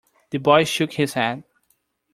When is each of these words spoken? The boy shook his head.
The 0.31 0.39
boy 0.39 0.63
shook 0.63 0.93
his 0.93 1.13
head. 1.13 1.43